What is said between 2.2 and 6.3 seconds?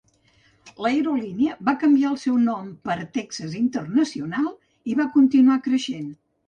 seu nom per Texas International i va continuar creixent.